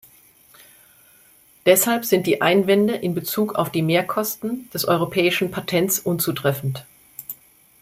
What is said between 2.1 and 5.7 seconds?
die Einwände in Bezug auf die Mehrkosten des europäischen